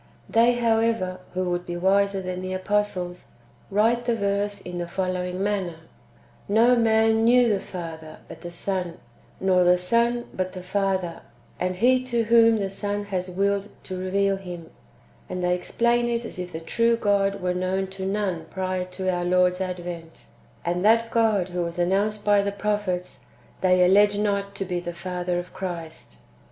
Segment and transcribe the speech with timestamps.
[0.27, 3.27] They, how^ever, who would be wiser than the apostles,
[3.69, 5.75] write [the verse] in the following manner:"
[6.49, 8.95] Xo man hieic the Father, but the Son;
[9.39, 11.21] nor the Son, but the Father,
[11.59, 14.71] and he to whom the Son has Milled to reveal [Him];"
[15.29, 19.07] and they explain it as if the true God were known to none prior to
[19.07, 20.25] our Lord's advent;
[20.65, 23.25] and that God who was announced by the prophets,
[23.61, 26.15] they allege not to be the Father of Christ.